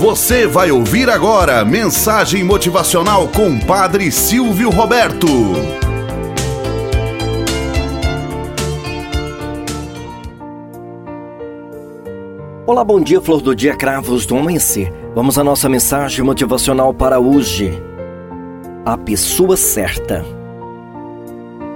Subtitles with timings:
[0.00, 5.26] Você vai ouvir agora mensagem motivacional com Padre Silvio Roberto.
[12.66, 14.90] Olá, bom dia, flor do dia, cravos do amanhecer.
[15.14, 17.70] Vamos à nossa mensagem motivacional para hoje.
[18.86, 20.24] A pessoa certa.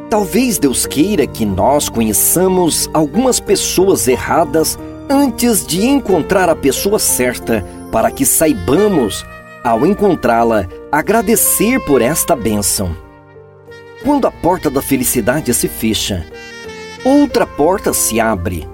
[0.09, 4.79] Talvez Deus queira que nós conheçamos algumas pessoas erradas
[5.11, 7.63] antes de encontrar a pessoa certa,
[7.95, 9.25] para que saibamos,
[9.63, 12.91] ao encontrá-la, agradecer por esta bênção.
[14.03, 16.27] Quando a porta da felicidade se fecha,
[17.05, 18.69] outra porta se abre.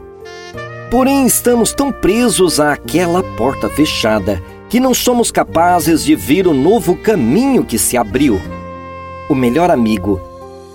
[0.90, 6.96] Porém, estamos tão presos àquela porta fechada que não somos capazes de ver o novo
[6.96, 8.40] caminho que se abriu.
[9.28, 10.18] O melhor amigo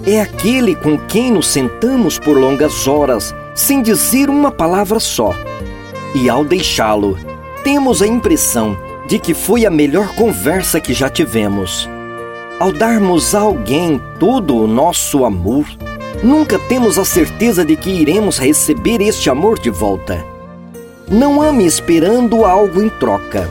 [0.05, 5.33] é aquele com quem nos sentamos por longas horas sem dizer uma palavra só.
[6.13, 7.17] E ao deixá-lo,
[7.65, 11.89] temos a impressão de que foi a melhor conversa que já tivemos.
[12.59, 15.65] Ao darmos a alguém todo o nosso amor,
[16.23, 20.23] nunca temos a certeza de que iremos receber este amor de volta.
[21.09, 23.49] Não ame esperando algo em troca.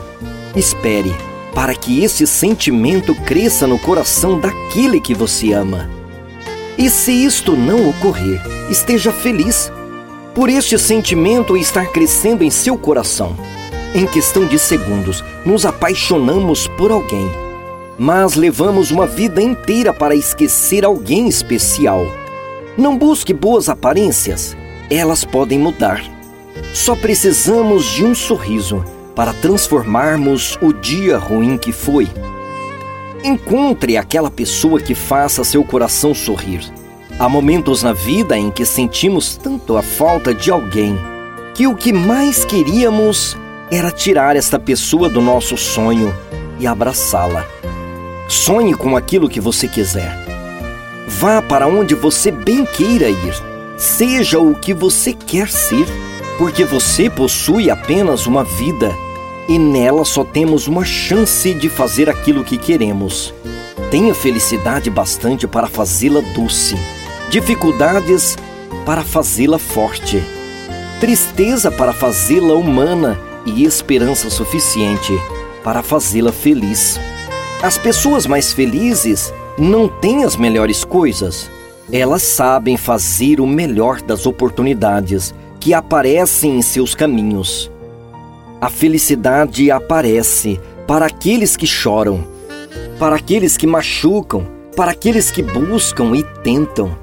[0.55, 1.13] Espere
[1.53, 5.89] para que esse sentimento cresça no coração daquele que você ama.
[6.77, 9.69] E se isto não ocorrer, esteja feliz
[10.33, 13.35] por este sentimento estar crescendo em seu coração.
[13.95, 17.31] Em questão de segundos, nos apaixonamos por alguém,
[17.97, 22.05] mas levamos uma vida inteira para esquecer alguém especial.
[22.77, 24.55] Não busque boas aparências,
[24.89, 26.03] elas podem mudar.
[26.73, 28.83] Só precisamos de um sorriso
[29.15, 32.07] para transformarmos o dia ruim que foi.
[33.23, 36.69] Encontre aquela pessoa que faça seu coração sorrir
[37.17, 40.97] Há momentos na vida em que sentimos tanto a falta de alguém
[41.53, 43.37] que o que mais queríamos
[43.71, 46.13] era tirar esta pessoa do nosso sonho
[46.59, 47.45] e abraçá-la.
[48.27, 50.15] Sonhe com aquilo que você quiser.
[51.07, 53.33] Vá para onde você bem queira ir.
[53.77, 55.85] Seja o que você quer ser,
[56.37, 58.91] porque você possui apenas uma vida
[59.47, 63.33] e nela só temos uma chance de fazer aquilo que queremos.
[63.91, 66.75] Tenha felicidade bastante para fazê-la doce
[67.29, 68.37] dificuldades
[68.85, 70.23] para fazê-la forte,
[70.99, 75.13] tristeza para fazê-la humana e esperança suficiente
[75.63, 76.99] para fazê-la feliz.
[77.61, 81.49] As pessoas mais felizes não têm as melhores coisas.
[81.91, 87.71] Elas sabem fazer o melhor das oportunidades que aparecem em seus caminhos.
[88.61, 92.23] A felicidade aparece para aqueles que choram,
[92.99, 96.95] para aqueles que machucam, para aqueles que buscam e tentam.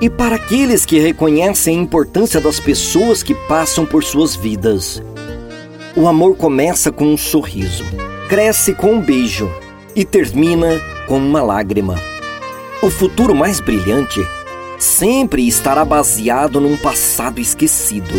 [0.00, 5.02] E para aqueles que reconhecem a importância das pessoas que passam por suas vidas,
[5.96, 7.84] o amor começa com um sorriso,
[8.28, 9.50] cresce com um beijo
[9.94, 12.00] e termina com uma lágrima.
[12.82, 14.20] O futuro mais brilhante
[14.76, 18.14] sempre estará baseado num passado esquecido.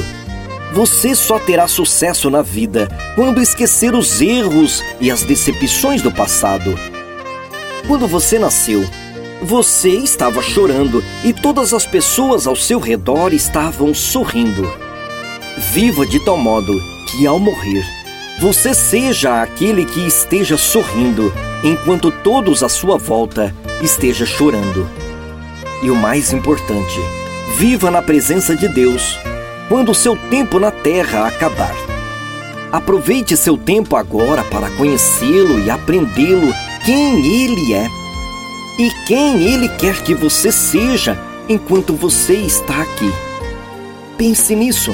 [0.74, 6.78] Você só terá sucesso na vida quando esquecer os erros e as decepções do passado.
[7.88, 8.84] Quando você nasceu,
[9.42, 14.72] você estava chorando e todas as pessoas ao seu redor estavam sorrindo.
[15.74, 17.86] Viva de tal modo que, ao morrer,
[18.40, 21.34] você seja aquele que esteja sorrindo,
[21.64, 24.90] enquanto todos à sua volta estejam chorando.
[25.82, 27.00] E o mais importante,
[27.58, 29.18] viva na presença de Deus
[29.68, 31.76] quando o seu tempo na terra acabar.
[32.72, 36.54] Aproveite seu tempo agora para conhecê-lo e aprendê-lo
[36.84, 37.88] quem ele é
[38.78, 43.12] e quem Ele quer que você seja enquanto você está aqui.
[44.18, 44.94] Pense nisso.